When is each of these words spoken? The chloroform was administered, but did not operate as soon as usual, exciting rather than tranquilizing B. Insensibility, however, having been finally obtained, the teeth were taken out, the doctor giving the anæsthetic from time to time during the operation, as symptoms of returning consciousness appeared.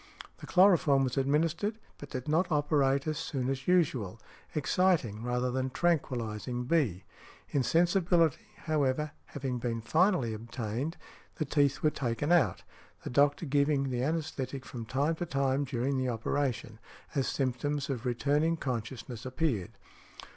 The 0.39 0.47
chloroform 0.47 1.03
was 1.03 1.15
administered, 1.15 1.77
but 1.99 2.09
did 2.09 2.27
not 2.27 2.51
operate 2.51 3.05
as 3.05 3.19
soon 3.19 3.49
as 3.51 3.67
usual, 3.67 4.19
exciting 4.55 5.21
rather 5.21 5.51
than 5.51 5.69
tranquilizing 5.69 6.63
B. 6.63 7.03
Insensibility, 7.51 8.47
however, 8.63 9.11
having 9.25 9.59
been 9.59 9.79
finally 9.79 10.33
obtained, 10.33 10.97
the 11.35 11.45
teeth 11.45 11.83
were 11.83 11.91
taken 11.91 12.31
out, 12.31 12.63
the 13.03 13.11
doctor 13.11 13.45
giving 13.45 13.91
the 13.91 13.99
anæsthetic 14.01 14.65
from 14.65 14.85
time 14.87 15.13
to 15.17 15.25
time 15.27 15.65
during 15.65 15.99
the 15.99 16.09
operation, 16.09 16.79
as 17.13 17.27
symptoms 17.27 17.87
of 17.87 18.03
returning 18.03 18.57
consciousness 18.57 19.23
appeared. 19.23 19.73